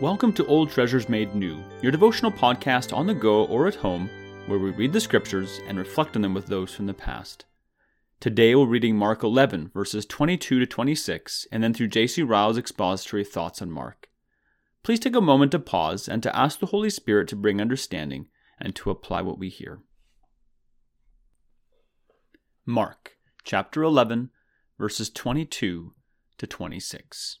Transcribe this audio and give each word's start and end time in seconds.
Welcome 0.00 0.32
to 0.32 0.46
Old 0.46 0.70
Treasures 0.70 1.10
Made 1.10 1.34
New, 1.34 1.62
your 1.82 1.92
devotional 1.92 2.32
podcast 2.32 2.96
on 2.96 3.06
the 3.06 3.12
go 3.12 3.44
or 3.44 3.68
at 3.68 3.74
home, 3.74 4.08
where 4.46 4.58
we 4.58 4.70
read 4.70 4.94
the 4.94 5.00
scriptures 5.00 5.60
and 5.68 5.76
reflect 5.76 6.16
on 6.16 6.22
them 6.22 6.32
with 6.32 6.46
those 6.46 6.72
from 6.72 6.86
the 6.86 6.94
past. 6.94 7.44
Today 8.18 8.54
we're 8.54 8.64
reading 8.64 8.96
Mark 8.96 9.22
11, 9.22 9.72
verses 9.74 10.06
22 10.06 10.58
to 10.58 10.66
26, 10.66 11.46
and 11.52 11.62
then 11.62 11.74
through 11.74 11.88
J.C. 11.88 12.22
Ryle's 12.22 12.56
expository 12.56 13.24
thoughts 13.24 13.60
on 13.60 13.70
Mark. 13.70 14.08
Please 14.82 15.00
take 15.00 15.14
a 15.14 15.20
moment 15.20 15.52
to 15.52 15.58
pause 15.58 16.08
and 16.08 16.22
to 16.22 16.34
ask 16.34 16.60
the 16.60 16.66
Holy 16.68 16.88
Spirit 16.88 17.28
to 17.28 17.36
bring 17.36 17.60
understanding 17.60 18.28
and 18.58 18.74
to 18.76 18.88
apply 18.88 19.20
what 19.20 19.38
we 19.38 19.50
hear. 19.50 19.82
Mark 22.64 23.18
chapter 23.44 23.82
11, 23.82 24.30
verses 24.78 25.10
22 25.10 25.92
to 26.38 26.46
26. 26.46 27.40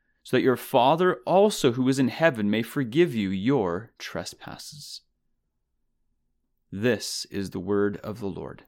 so 0.23 0.37
that 0.37 0.43
your 0.43 0.57
Father 0.57 1.19
also 1.25 1.73
who 1.73 1.87
is 1.89 1.99
in 1.99 2.09
heaven 2.09 2.49
may 2.49 2.61
forgive 2.61 3.15
you 3.15 3.29
your 3.29 3.91
trespasses. 3.97 5.01
This 6.71 7.25
is 7.31 7.49
the 7.49 7.59
word 7.59 7.97
of 7.97 8.19
the 8.19 8.27
Lord. 8.27 8.63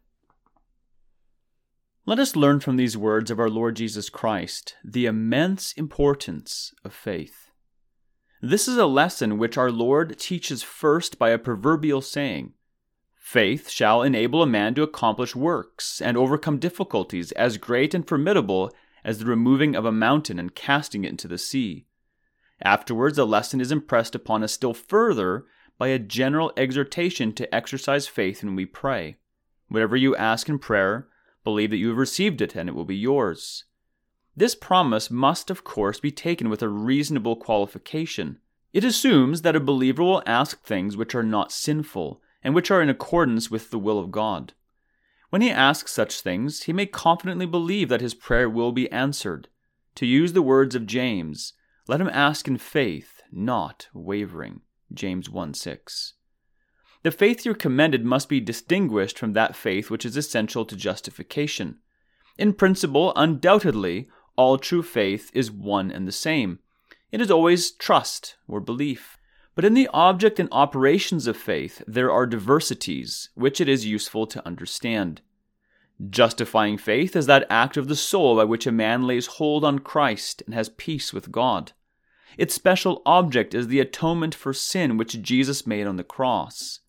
Let 2.06 2.20
us 2.20 2.36
learn 2.36 2.60
from 2.60 2.76
these 2.76 2.98
words 2.98 3.32
of 3.32 3.40
our 3.40 3.50
Lord 3.50 3.78
Jesus 3.78 4.10
Christ 4.10 4.76
the 4.84 5.06
immense 5.06 5.72
importance 5.73 6.73
of 6.84 6.94
faith. 6.94 7.50
This 8.42 8.67
is 8.67 8.76
a 8.76 8.86
lesson 8.86 9.38
which 9.38 9.58
our 9.58 9.72
Lord 9.72 10.20
teaches 10.20 10.64
first 10.64 11.17
by 11.17 11.30
a 11.30 11.38
proverbial 11.38 12.02
saying 12.02 12.54
Faith 13.16 13.70
shall 13.70 14.02
enable 14.02 14.44
a 14.44 14.45
man 14.45 14.76
to 14.76 14.84
accomplish 14.84 15.34
works 15.34 16.02
and 16.02 16.17
overcome 16.17 16.60
difficulties 16.60 17.32
as 17.32 17.58
great 17.58 17.94
and 17.94 18.06
formidable 18.06 18.70
as 19.04 19.20
the 19.20 19.26
removing 19.26 19.76
of 19.76 19.86
a 19.86 19.92
mountain 19.92 20.40
and 20.40 20.56
casting 20.56 21.04
it 21.04 21.09
into 21.09 21.28
the 21.28 21.38
sea. 21.38 21.86
Afterwards, 22.62 23.18
the 23.18 23.28
lesson 23.28 23.60
is 23.60 23.72
impressed 23.72 24.16
upon 24.16 24.44
us 24.44 24.54
still 24.54 24.73
further 24.73 25.45
by 25.78 25.90
a 25.90 26.00
general 26.00 26.54
exhortation 26.56 27.34
to 27.34 27.54
exercise 27.54 28.08
faith 28.08 28.44
when 28.44 28.56
we 28.56 28.66
pray. 28.66 29.18
Whatever 29.68 29.95
you 29.95 30.16
ask 30.16 30.48
in 30.48 30.60
prayer, 30.60 31.08
believe 31.44 31.72
that 31.72 31.78
you 31.78 31.90
have 31.90 31.98
received 31.98 32.42
it 32.42 32.56
and 32.56 32.70
it 32.70 32.76
will 32.76 32.86
be 32.86 32.95
yours. 32.95 33.66
This 34.36 34.56
promise 34.56 35.12
must, 35.12 35.50
of 35.50 35.64
course, 35.64 36.00
be 36.00 36.12
taken 36.12 36.50
with 36.50 36.62
a 36.62 36.70
reasonable 36.70 37.36
qualification. 37.36 38.40
It 38.72 38.84
assumes 38.84 39.42
that 39.42 39.56
a 39.56 39.60
believer 39.60 40.04
will 40.04 40.23
ask 40.26 40.64
things 40.64 40.98
which 40.98 41.14
are 41.14 41.23
not 41.23 41.52
sinful 41.52 42.22
and 42.44 42.56
which 42.56 42.72
are 42.72 42.82
in 42.82 42.90
accordance 42.90 43.52
with 43.52 43.70
the 43.70 43.80
will 43.80 44.00
of 44.00 44.12
God. 44.12 44.54
When 45.34 45.42
he 45.42 45.50
asks 45.50 45.92
such 45.92 46.22
things, 46.22 46.66
he 46.66 46.73
may 46.73 46.86
confidently 46.86 47.48
believe 47.48 47.89
that 47.89 48.02
his 48.02 48.14
prayer 48.14 48.48
will 48.48 48.72
be 48.72 48.88
answered. 48.92 49.48
To 49.95 50.06
use 50.06 50.33
the 50.33 50.44
words 50.44 50.76
of 50.76 50.86
James, 50.86 51.54
let 51.88 51.99
him 51.99 52.10
ask 52.14 52.48
in 52.48 52.60
faith, 52.60 53.23
not 53.32 53.88
wavering. 53.95 54.61
James 54.94 55.32
1 55.32 55.55
6. 55.55 56.14
The 57.02 57.10
faith 57.10 57.45
here 57.45 57.55
commended 57.55 58.05
must 58.05 58.30
be 58.30 58.39
distinguished 58.39 59.17
from 59.17 59.33
that 59.33 59.55
faith 59.55 59.89
which 59.89 60.05
is 60.05 60.16
essential 60.16 60.66
to 60.66 60.76
justification. 60.76 61.80
In 62.38 62.54
principle, 62.54 63.11
undoubtedly, 63.15 64.10
all 64.36 64.60
true 64.60 64.83
faith 64.83 65.32
is 65.33 65.50
one 65.50 65.89
and 65.89 66.08
the 66.08 66.11
same. 66.11 66.60
It 67.11 67.21
is 67.21 67.32
always 67.32 67.71
trust 67.71 68.38
or 68.48 68.60
belief. 68.60 69.17
But 69.55 69.65
in 69.65 69.75
the 69.75 69.89
object 69.93 70.39
and 70.39 70.49
operations 70.52 71.27
of 71.27 71.37
faith, 71.37 71.83
there 71.87 72.11
are 72.11 72.25
diversities, 72.25 73.30
which 73.36 73.61
it 73.61 73.69
is 73.69 73.86
useful 73.86 74.25
to 74.27 74.45
understand. 74.45 75.21
Justifying 76.09 76.77
faith 76.77 77.15
is 77.15 77.27
that 77.27 77.45
act 77.49 77.77
of 77.77 77.87
the 77.87 77.95
soul 77.95 78.36
by 78.36 78.45
which 78.45 78.65
a 78.65 78.71
man 78.71 79.03
lays 79.03 79.27
hold 79.27 79.64
on 79.64 79.80
Christ 79.80 80.41
and 80.45 80.55
has 80.55 80.69
peace 80.69 81.14
with 81.14 81.31
God. 81.31 81.73
Its 82.36 82.55
special 82.55 83.03
object 83.05 83.53
is 83.53 83.67
the 83.67 83.80
atonement 83.80 84.33
for 84.33 84.53
sin 84.53 84.97
which 84.97 85.21
Jesus 85.21 85.67
made 85.67 85.85
on 85.85 85.97
the 85.97 86.03
cross. 86.03 86.80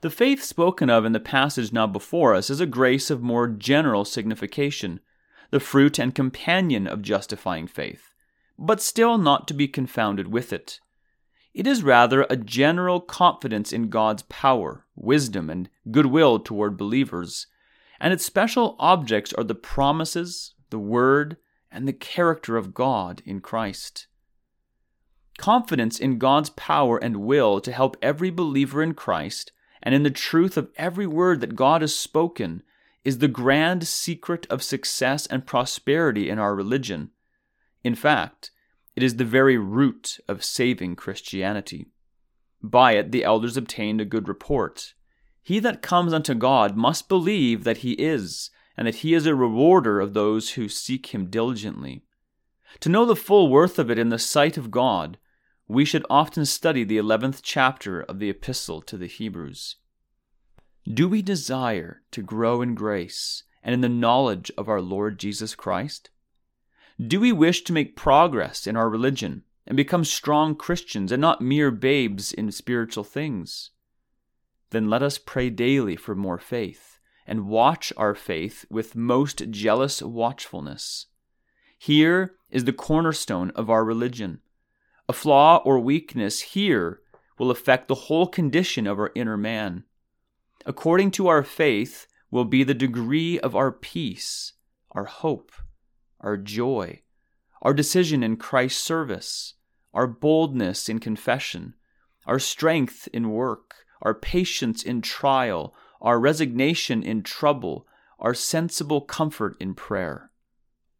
The 0.00 0.10
faith 0.10 0.42
spoken 0.42 0.88
of 0.88 1.04
in 1.04 1.12
the 1.12 1.20
passage 1.20 1.72
now 1.72 1.86
before 1.86 2.34
us 2.34 2.48
is 2.48 2.60
a 2.60 2.66
grace 2.66 3.10
of 3.10 3.22
more 3.22 3.48
general 3.48 4.04
signification, 4.04 5.00
the 5.50 5.60
fruit 5.60 5.98
and 5.98 6.14
companion 6.14 6.86
of 6.86 7.02
justifying 7.02 7.66
faith, 7.66 8.12
but 8.58 8.80
still 8.80 9.18
not 9.18 9.46
to 9.48 9.54
be 9.54 9.68
confounded 9.68 10.28
with 10.28 10.52
it. 10.52 10.80
It 11.54 11.68
is 11.68 11.84
rather 11.84 12.26
a 12.28 12.36
general 12.36 13.00
confidence 13.00 13.72
in 13.72 13.88
God's 13.88 14.24
power, 14.24 14.86
wisdom, 14.96 15.48
and 15.48 15.70
goodwill 15.88 16.40
toward 16.40 16.76
believers, 16.76 17.46
and 18.00 18.12
its 18.12 18.26
special 18.26 18.74
objects 18.80 19.32
are 19.34 19.44
the 19.44 19.54
promises, 19.54 20.54
the 20.70 20.80
word, 20.80 21.36
and 21.70 21.86
the 21.86 21.92
character 21.92 22.56
of 22.56 22.74
God 22.74 23.22
in 23.24 23.40
Christ. 23.40 24.08
Confidence 25.38 26.00
in 26.00 26.18
God's 26.18 26.50
power 26.50 26.98
and 26.98 27.18
will 27.18 27.60
to 27.60 27.70
help 27.70 27.96
every 28.02 28.30
believer 28.30 28.82
in 28.82 28.94
Christ 28.94 29.52
and 29.80 29.94
in 29.94 30.02
the 30.02 30.10
truth 30.10 30.56
of 30.56 30.70
every 30.76 31.06
word 31.06 31.40
that 31.40 31.54
God 31.54 31.82
has 31.82 31.94
spoken 31.94 32.64
is 33.04 33.18
the 33.18 33.28
grand 33.28 33.86
secret 33.86 34.44
of 34.50 34.62
success 34.62 35.26
and 35.26 35.46
prosperity 35.46 36.28
in 36.28 36.38
our 36.38 36.54
religion. 36.54 37.10
In 37.84 37.94
fact, 37.94 38.50
it 38.96 39.02
is 39.02 39.16
the 39.16 39.24
very 39.24 39.58
root 39.58 40.18
of 40.28 40.44
saving 40.44 40.96
Christianity. 40.96 41.86
By 42.62 42.92
it 42.92 43.12
the 43.12 43.24
elders 43.24 43.56
obtained 43.56 44.00
a 44.00 44.04
good 44.04 44.28
report. 44.28 44.94
He 45.42 45.58
that 45.58 45.82
comes 45.82 46.12
unto 46.12 46.34
God 46.34 46.76
must 46.76 47.08
believe 47.08 47.64
that 47.64 47.78
he 47.78 47.92
is, 47.92 48.50
and 48.76 48.86
that 48.86 48.96
he 48.96 49.14
is 49.14 49.26
a 49.26 49.34
rewarder 49.34 50.00
of 50.00 50.14
those 50.14 50.50
who 50.52 50.68
seek 50.68 51.14
him 51.14 51.28
diligently. 51.28 52.04
To 52.80 52.88
know 52.88 53.04
the 53.04 53.14
full 53.14 53.48
worth 53.48 53.78
of 53.78 53.90
it 53.90 53.98
in 53.98 54.08
the 54.08 54.18
sight 54.18 54.56
of 54.56 54.70
God, 54.70 55.18
we 55.68 55.84
should 55.84 56.04
often 56.10 56.44
study 56.44 56.84
the 56.84 56.98
eleventh 56.98 57.40
chapter 57.42 58.00
of 58.00 58.18
the 58.18 58.30
Epistle 58.30 58.82
to 58.82 58.96
the 58.96 59.06
Hebrews. 59.06 59.76
Do 60.92 61.08
we 61.08 61.22
desire 61.22 62.02
to 62.10 62.22
grow 62.22 62.60
in 62.60 62.74
grace 62.74 63.44
and 63.62 63.72
in 63.72 63.80
the 63.80 63.88
knowledge 63.88 64.50
of 64.58 64.68
our 64.68 64.80
Lord 64.80 65.18
Jesus 65.18 65.54
Christ? 65.54 66.10
Do 67.00 67.20
we 67.20 67.32
wish 67.32 67.62
to 67.64 67.72
make 67.72 67.96
progress 67.96 68.66
in 68.66 68.76
our 68.76 68.88
religion 68.88 69.42
and 69.66 69.76
become 69.76 70.04
strong 70.04 70.54
Christians 70.54 71.10
and 71.10 71.20
not 71.20 71.40
mere 71.40 71.70
babes 71.70 72.32
in 72.32 72.50
spiritual 72.52 73.04
things? 73.04 73.70
Then 74.70 74.88
let 74.88 75.02
us 75.02 75.18
pray 75.18 75.50
daily 75.50 75.96
for 75.96 76.14
more 76.14 76.38
faith 76.38 76.98
and 77.26 77.48
watch 77.48 77.92
our 77.96 78.14
faith 78.14 78.64
with 78.70 78.94
most 78.94 79.50
jealous 79.50 80.02
watchfulness. 80.02 81.06
Here 81.78 82.34
is 82.50 82.64
the 82.64 82.72
cornerstone 82.72 83.50
of 83.52 83.70
our 83.70 83.84
religion. 83.84 84.40
A 85.08 85.12
flaw 85.12 85.62
or 85.64 85.78
weakness 85.80 86.40
here 86.40 87.00
will 87.38 87.50
affect 87.50 87.88
the 87.88 87.94
whole 87.94 88.26
condition 88.26 88.86
of 88.86 88.98
our 88.98 89.10
inner 89.14 89.36
man 89.36 89.84
according 90.66 91.10
to 91.12 91.28
our 91.28 91.42
faith, 91.42 92.06
will 92.30 92.44
be 92.44 92.64
the 92.64 92.74
degree 92.74 93.38
of 93.40 93.54
our 93.54 93.70
peace, 93.70 94.54
our 94.90 95.04
hope, 95.04 95.52
our 96.24 96.36
joy, 96.38 97.02
our 97.62 97.74
decision 97.74 98.22
in 98.22 98.36
Christ's 98.36 98.82
service, 98.82 99.54
our 99.92 100.06
boldness 100.06 100.88
in 100.88 100.98
confession, 100.98 101.74
our 102.26 102.38
strength 102.38 103.08
in 103.12 103.30
work, 103.30 103.74
our 104.02 104.14
patience 104.14 104.82
in 104.82 105.02
trial, 105.02 105.74
our 106.00 106.18
resignation 106.18 107.02
in 107.02 107.22
trouble, 107.22 107.86
our 108.18 108.34
sensible 108.34 109.02
comfort 109.02 109.54
in 109.60 109.74
prayer. 109.74 110.30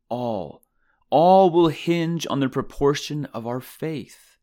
All, 0.08 0.62
all 1.10 1.50
will 1.50 1.68
hinge 1.68 2.26
on 2.28 2.40
the 2.40 2.48
proportion 2.48 3.24
of 3.26 3.46
our 3.46 3.60
faith. 3.60 4.36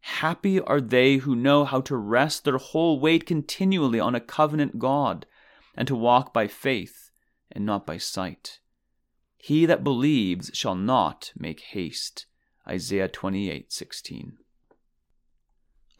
Happy 0.00 0.60
are 0.60 0.80
they 0.80 1.16
who 1.18 1.36
know 1.36 1.64
how 1.64 1.80
to 1.82 1.96
rest 1.96 2.44
their 2.44 2.58
whole 2.58 2.98
weight 2.98 3.26
continually 3.26 4.00
on 4.00 4.14
a 4.14 4.20
covenant 4.20 4.78
God, 4.78 5.26
and 5.74 5.88
to 5.88 5.94
walk 5.94 6.32
by 6.32 6.46
faith 6.46 7.10
and 7.50 7.66
not 7.66 7.86
by 7.86 7.98
sight. 7.98 8.60
He 9.46 9.66
that 9.66 9.84
believes 9.84 10.50
shall 10.54 10.74
not 10.74 11.30
make 11.36 11.60
haste. 11.60 12.24
Isaiah 12.66 13.10
28:16. 13.10 14.38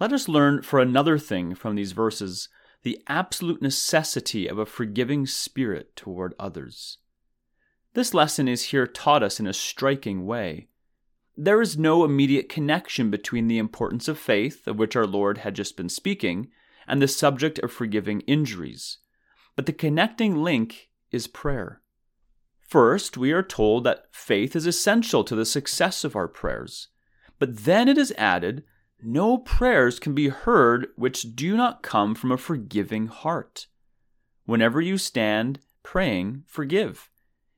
Let 0.00 0.14
us 0.14 0.31
learn 0.31 0.62
for 0.62 0.81
another 0.81 1.19
thing 1.19 1.55
from 1.55 1.75
these 1.75 1.93
verses 1.93 2.49
the 2.85 3.02
absolute 3.06 3.61
necessity 3.61 4.46
of 4.46 4.58
a 4.58 4.64
forgiving 4.64 5.26
spirit 5.26 5.94
toward 5.94 6.32
others. 6.38 6.96
This 7.93 8.14
lesson 8.14 8.49
is 8.49 8.70
here 8.70 8.87
taught 8.87 9.23
us 9.23 9.38
in 9.38 9.46
a 9.46 9.52
striking 9.52 10.25
way. 10.25 10.70
there 11.37 11.61
is 11.61 11.76
no 11.76 12.02
immediate 12.02 12.49
connection 12.49 13.11
between 13.11 13.46
the 13.46 13.58
importance 13.58 14.08
of 14.08 14.19
faith, 14.19 14.67
of 14.67 14.79
which 14.79 14.96
our 14.96 15.06
Lord 15.06 15.37
had 15.37 15.55
just 15.55 15.76
been 15.76 15.91
speaking, 15.91 16.50
and 16.87 17.02
the 17.02 17.08
subject 17.08 17.58
of 17.58 17.70
forgiving 17.70 18.23
injuries. 18.23 19.00
But 19.55 19.67
the 19.67 19.75
connecting 19.75 20.43
link 20.43 20.88
is 21.11 21.26
prayer. 21.26 21.82
First, 22.67 23.17
we 23.17 23.31
are 23.33 23.43
told 23.43 23.85
that 23.85 24.07
faith 24.11 24.57
is 24.57 24.67
essential 24.67 25.23
to 25.25 25.37
the 25.37 25.45
success 25.45 26.03
of 26.03 26.17
our 26.17 26.29
prayers. 26.29 26.89
But 27.39 27.65
then 27.65 27.89
it 27.89 27.99
is 27.99 28.13
added, 28.17 28.65
no 29.03 29.39
prayers 29.39 30.01
can 30.01 30.15
be 30.15 30.29
heard 30.29 30.89
which 30.97 31.37
do 31.37 31.57
not 31.57 31.83
come 31.83 32.15
from 32.15 32.33
a 32.33 32.39
forgiving 32.39 33.07
heart. 33.07 33.67
Whenever 34.47 34.81
you 34.81 34.97
stand 34.97 35.61
praying, 35.83 36.45
forgive. 36.47 37.11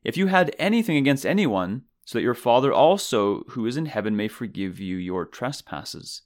If 0.03 0.17
you 0.17 0.27
had 0.27 0.55
anything 0.59 0.97
against 0.97 1.25
anyone, 1.25 1.83
so 2.05 2.19
that 2.19 2.23
your 2.23 2.35
Father 2.35 2.73
also, 2.73 3.43
who 3.51 3.67
is 3.67 3.77
in 3.77 3.87
heaven, 3.87 4.17
may 4.17 4.29
forgive 4.29 4.79
you 4.79 4.97
your 4.97 5.25
trespasses. 5.25 6.23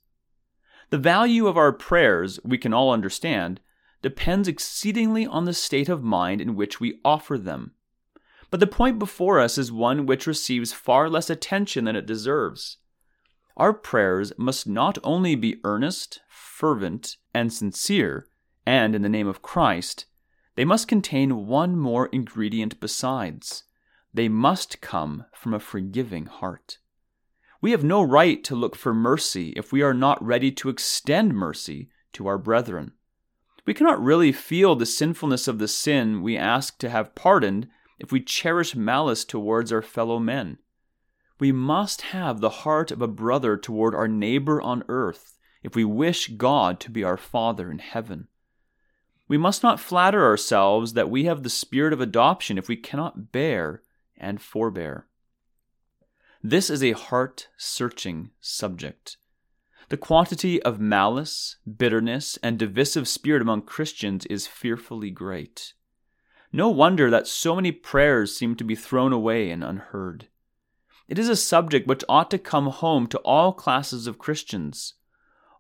The 0.91 0.99
value 0.99 1.47
of 1.47 1.57
our 1.57 1.73
prayers, 1.73 2.41
we 2.45 2.59
can 2.59 2.75
all 2.75 2.91
understand, 2.91 3.61
depends 4.03 4.49
exceedingly 4.49 5.27
on 5.27 5.45
the 5.45 5.55
state 5.55 5.89
of 5.89 6.03
mind 6.03 6.41
in 6.41 6.57
which 6.57 6.81
we 6.81 7.01
offer 7.05 7.39
them. 7.39 7.73
But 8.51 8.61
the 8.61 8.67
point 8.67 8.99
before 8.99 9.39
us 9.39 9.57
is 9.59 9.71
one 9.71 10.07
which 10.07 10.27
receives 10.27 10.73
far 10.73 11.09
less 11.09 11.31
attention 11.31 11.85
than 11.85 11.97
it 11.97 12.07
deserves. 12.07 12.79
Our 13.57 13.73
prayers 13.73 14.33
must 14.37 14.67
not 14.67 14.99
only 15.05 15.35
be 15.35 15.61
earnest, 15.65 16.21
fervent, 16.29 17.17
and 17.33 17.53
sincere, 17.53 18.27
and 18.67 18.95
in 18.95 19.03
the 19.03 19.09
name 19.09 19.29
of 19.29 19.43
Christ, 19.43 20.07
they 20.57 20.65
must 20.65 20.89
contain 20.89 21.47
one 21.47 21.77
more 21.79 22.07
ingredient 22.07 22.81
besides. 22.81 23.65
They 24.13 24.29
must 24.29 24.81
come 24.81 25.27
from 25.33 25.55
a 25.55 25.61
forgiving 25.61 26.27
heart. 26.27 26.79
We 27.61 27.71
have 27.71 27.85
no 27.85 28.03
right 28.03 28.43
to 28.45 28.57
look 28.57 28.75
for 28.75 28.95
mercy 28.95 29.51
if 29.51 29.73
we 29.73 29.83
are 29.83 29.95
not 29.95 30.23
ready 30.25 30.51
to 30.53 30.69
extend 30.69 31.35
mercy 31.35 31.91
to 32.15 32.27
our 32.27 32.39
brethren. 32.39 32.93
We 33.67 33.75
cannot 33.75 34.03
really 34.03 34.33
feel 34.33 34.75
the 34.75 34.87
sinfulness 34.87 35.47
of 35.47 35.59
the 35.59 35.69
sin 35.69 36.23
we 36.23 36.37
ask 36.37 36.79
to 36.79 36.89
have 36.89 37.15
pardoned 37.15 37.69
if 38.01 38.11
we 38.11 38.21
cherish 38.21 38.75
malice 38.75 39.25
towards 39.25 39.73
our 39.73 39.83
fellow 39.83 40.19
men. 40.19 40.59
We 41.39 41.53
must 41.53 42.03
have 42.03 42.41
the 42.41 42.51
heart 42.51 42.91
of 42.91 43.01
a 43.01 43.07
brother 43.07 43.57
toward 43.57 43.95
our 43.95 44.09
neighbor 44.09 44.61
on 44.61 44.83
earth 44.89 45.39
if 45.63 45.77
we 45.77 45.85
wish 45.85 46.29
God 46.29 46.81
to 46.81 46.91
be 46.91 47.05
our 47.05 47.17
Father 47.17 47.71
in 47.71 47.79
heaven. 47.79 48.29
We 49.29 49.39
must 49.39 49.63
not 49.63 49.79
flatter 49.79 50.25
ourselves 50.25 50.95
that 50.95 51.11
we 51.11 51.25
have 51.25 51.43
the 51.43 51.51
spirit 51.51 51.93
of 51.93 52.01
adoption 52.01 52.59
if 52.59 52.69
we 52.69 52.77
cannot 52.77 53.31
bear 53.31 53.83
and 54.17 54.41
forbear. 54.41 55.07
This 56.43 56.71
is 56.71 56.83
a 56.83 56.93
heart 56.93 57.49
searching 57.57 58.31
subject. 58.41 59.19
The 59.91 59.97
quantity 59.97 60.63
of 60.63 60.81
malice, 60.81 61.57
bitterness, 61.77 62.39
and 62.43 62.59
divisive 62.59 63.07
spirit 63.07 63.43
among 63.43 63.63
Christians 63.63 64.25
is 64.27 64.47
fearfully 64.47 65.11
great. 65.11 65.75
No 66.53 66.69
wonder 66.69 67.11
that 67.11 67.29
so 67.29 67.55
many 67.55 67.71
prayers 67.71 68.37
seem 68.37 68.57
to 68.57 68.65
be 68.65 68.75
thrown 68.75 69.13
away 69.13 69.51
and 69.51 69.63
unheard. 69.63 70.27
It 71.07 71.19
is 71.19 71.29
a 71.29 71.37
subject 71.37 71.87
which 71.87 72.05
ought 72.09 72.31
to 72.31 72.39
come 72.39 72.67
home 72.67 73.07
to 73.09 73.19
all 73.19 73.53
classes 73.53 74.07
of 74.07 74.19
Christians. 74.19 74.95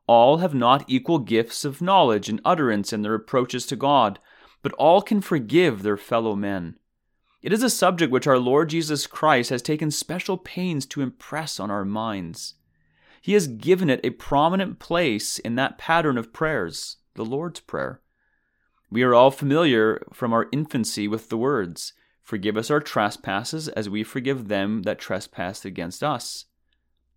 All 0.07 0.39
have 0.39 0.55
not 0.55 0.85
equal 0.89 1.21
gifts 1.21 1.65
of 1.65 1.81
knowledge 1.81 2.29
and 2.29 2.41
utterance 2.45 2.93
in 2.93 3.03
their 3.03 3.15
approaches 3.15 3.67
to 3.67 3.77
God, 3.77 4.19
but 4.63 4.73
all 4.73 5.03
can 5.03 5.21
forgive 5.21 5.83
their 5.83 5.97
fellow 5.97 6.35
men. 6.35 6.77
It 7.43 7.53
is 7.53 7.63
a 7.63 7.71
subject 7.71 8.13
which 8.13 8.27
our 8.27 8.39
Lord 8.39 8.71
Jesus 8.71 9.07
Christ 9.07 9.51
has 9.51 9.63
taken 9.63 9.91
special 9.91 10.37
pains 10.37 10.85
to 10.87 11.01
impress 11.01 11.59
on 11.59 11.71
our 11.71 11.85
minds. 11.85 12.55
He 13.21 13.33
has 13.35 13.47
given 13.47 13.89
it 13.89 14.01
a 14.05 14.11
prominent 14.11 14.79
place 14.79 15.39
in 15.39 15.55
that 15.55 15.79
pattern 15.79 16.19
of 16.19 16.33
prayers, 16.33 16.97
the 17.15 17.25
Lord's 17.25 17.61
Prayer. 17.61 18.01
We 18.91 19.03
are 19.03 19.15
all 19.15 19.31
familiar 19.31 20.03
from 20.13 20.33
our 20.33 20.49
infancy 20.53 21.07
with 21.07 21.29
the 21.29 21.39
words, 21.39 21.93
Forgive 22.23 22.57
us 22.57 22.71
our 22.71 22.81
trespasses 22.81 23.69
as 23.69 23.89
we 23.89 24.05
forgive 24.05 24.47
them 24.47 24.83
that 24.83 25.01
trespass 25.01 25.65
against 25.65 26.05
us. 26.05 26.45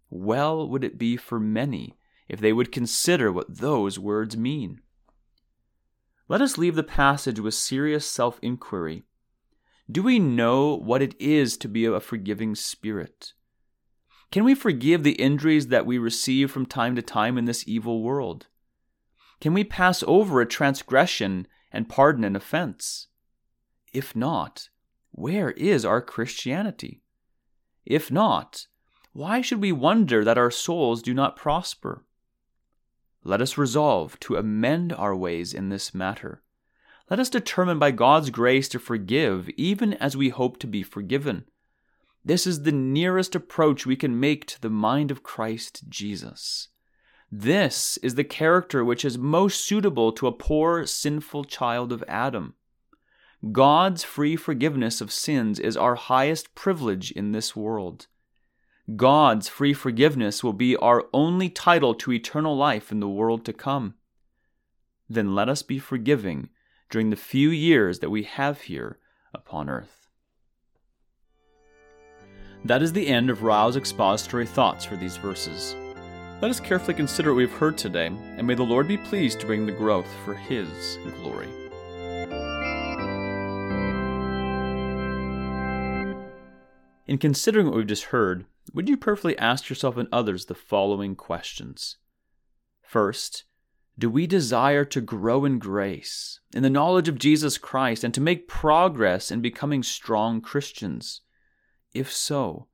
Well 0.09 0.67
would 0.67 0.83
it 0.83 0.97
be 0.97 1.17
for 1.17 1.39
many 1.39 1.97
if 2.27 2.39
they 2.39 2.51
would 2.51 2.71
consider 2.71 3.31
what 3.31 3.57
those 3.57 3.99
words 3.99 4.35
mean. 4.35 4.81
Let 6.27 6.41
us 6.41 6.57
leave 6.57 6.73
the 6.73 6.83
passage 6.83 7.39
with 7.39 7.53
serious 7.53 8.07
self 8.07 8.39
inquiry 8.41 9.03
do 9.91 10.01
we 10.01 10.17
know 10.17 10.77
what 10.77 11.01
it 11.01 11.13
is 11.19 11.57
to 11.57 11.67
be 11.67 11.85
a 11.85 11.99
forgiving 11.99 12.55
spirit? 12.55 13.33
Can 14.31 14.45
we 14.45 14.55
forgive 14.55 15.03
the 15.03 15.11
injuries 15.11 15.67
that 15.67 15.85
we 15.85 15.97
receive 15.97 16.49
from 16.49 16.65
time 16.65 16.95
to 16.95 17.01
time 17.01 17.37
in 17.37 17.45
this 17.45 17.67
evil 17.67 18.01
world? 18.01 18.47
Can 19.41 19.53
we 19.53 19.65
pass 19.65 20.01
over 20.07 20.39
a 20.39 20.47
transgression 20.47 21.47
and 21.73 21.89
pardon 21.89 22.23
an 22.23 22.35
offense? 22.35 23.07
If 23.91 24.15
not, 24.15 24.69
where 25.11 25.51
is 25.51 25.83
our 25.83 26.01
Christianity? 26.01 27.01
If 27.85 28.09
not, 28.09 28.67
why 29.11 29.41
should 29.41 29.61
we 29.61 29.71
wonder 29.73 30.23
that 30.23 30.37
our 30.37 30.51
souls 30.51 31.01
do 31.01 31.13
not 31.13 31.35
prosper? 31.35 32.05
Let 33.25 33.41
us 33.41 33.57
resolve 33.57 34.17
to 34.21 34.37
amend 34.37 34.93
our 34.93 35.15
ways 35.15 35.53
in 35.53 35.67
this 35.67 35.93
matter 35.93 36.43
let 37.09 37.19
us 37.19 37.29
determine 37.29 37.79
by 37.79 37.91
God's 37.91 38.29
grace 38.29 38.67
to 38.69 38.79
forgive, 38.79 39.49
even 39.49 39.93
as 39.93 40.15
we 40.15 40.29
hope 40.29 40.57
to 40.59 40.67
be 40.67 40.83
forgiven. 40.83 41.45
This 42.23 42.47
is 42.47 42.63
the 42.63 42.71
nearest 42.71 43.35
approach 43.35 43.85
we 43.85 43.95
can 43.95 44.19
make 44.19 44.45
to 44.47 44.61
the 44.61 44.69
mind 44.69 45.11
of 45.11 45.23
Christ 45.23 45.89
Jesus. 45.89 46.69
This 47.35 47.97
is 48.03 48.13
the 48.13 48.23
character 48.23 48.85
which 48.85 49.03
is 49.03 49.17
most 49.17 49.65
suitable 49.65 50.11
to 50.11 50.27
a 50.27 50.31
poor, 50.31 50.85
sinful 50.85 51.45
child 51.45 51.91
of 51.91 52.03
Adam. 52.07 52.53
God's 53.51 54.03
free 54.03 54.35
forgiveness 54.35 55.01
of 55.01 55.11
sins 55.11 55.59
is 55.59 55.75
our 55.75 55.95
highest 55.95 56.53
privilege 56.53 57.09
in 57.09 57.31
this 57.31 57.55
world. 57.55 58.05
God's 58.95 59.49
free 59.49 59.73
forgiveness 59.73 60.43
will 60.43 60.53
be 60.53 60.75
our 60.75 61.05
only 61.11 61.49
title 61.49 61.95
to 61.95 62.11
eternal 62.11 62.55
life 62.55 62.91
in 62.91 62.99
the 62.99 63.09
world 63.09 63.45
to 63.45 63.53
come. 63.53 63.95
Then 65.09 65.33
let 65.33 65.49
us 65.49 65.63
be 65.63 65.79
forgiving 65.79 66.49
during 66.91 67.09
the 67.09 67.15
few 67.15 67.49
years 67.49 67.97
that 67.97 68.11
we 68.11 68.21
have 68.21 68.61
here 68.61 68.99
upon 69.33 69.71
earth. 69.71 70.07
That 72.63 72.83
is 72.83 72.93
the 72.93 73.07
end 73.07 73.31
of 73.31 73.41
Ryle's 73.41 73.75
expository 73.75 74.45
thoughts 74.45 74.85
for 74.85 74.95
these 74.95 75.17
verses. 75.17 75.75
Let 76.43 76.49
us 76.49 76.59
carefully 76.59 76.93
consider 76.93 77.31
what 77.31 77.37
we've 77.37 77.53
heard 77.53 77.77
today, 77.77 78.07
and 78.07 78.45
may 78.45 78.53
the 78.53 78.63
Lord 78.63 78.85
be 78.85 78.97
pleased 78.97 79.39
to 79.39 79.45
bring 79.45 79.65
the 79.65 79.71
growth 79.71 80.13
for 80.25 80.33
His 80.33 80.97
glory. 81.21 81.47
In 87.07 87.17
considering 87.17 87.67
what 87.67 87.77
we've 87.77 87.87
just 87.87 88.03
heard, 88.03 88.45
would 88.73 88.89
you 88.89 88.97
prayerfully 88.97 89.37
ask 89.37 89.69
yourself 89.69 89.95
and 89.95 90.09
others 90.11 90.47
the 90.47 90.53
following 90.53 91.15
questions? 91.15 91.95
First, 92.81 93.45
do 93.97 94.09
we 94.09 94.27
desire 94.27 94.83
to 94.83 94.99
grow 94.99 95.45
in 95.45 95.59
grace, 95.59 96.41
in 96.53 96.61
the 96.61 96.69
knowledge 96.69 97.07
of 97.07 97.17
Jesus 97.17 97.57
Christ, 97.57 98.03
and 98.03 98.13
to 98.13 98.19
make 98.19 98.49
progress 98.49 99.31
in 99.31 99.39
becoming 99.39 99.81
strong 99.81 100.41
Christians? 100.41 101.21
If 101.93 102.11
so, 102.11 102.67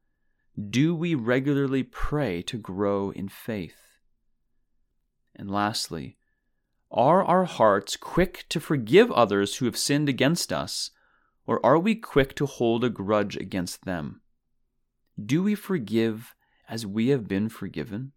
do 0.67 0.95
we 0.95 1.15
regularly 1.15 1.83
pray 1.83 2.41
to 2.43 2.57
grow 2.57 3.11
in 3.11 3.29
faith? 3.29 3.99
And 5.35 5.49
lastly, 5.49 6.17
are 6.91 7.23
our 7.23 7.45
hearts 7.45 7.95
quick 7.95 8.45
to 8.49 8.59
forgive 8.59 9.11
others 9.11 9.57
who 9.57 9.65
have 9.65 9.77
sinned 9.77 10.09
against 10.09 10.51
us, 10.51 10.91
or 11.45 11.63
are 11.65 11.77
we 11.77 11.95
quick 11.95 12.35
to 12.35 12.45
hold 12.45 12.83
a 12.83 12.89
grudge 12.89 13.37
against 13.37 13.85
them? 13.85 14.21
Do 15.23 15.43
we 15.43 15.55
forgive 15.55 16.35
as 16.67 16.85
we 16.85 17.09
have 17.09 17.27
been 17.27 17.49
forgiven? 17.49 18.13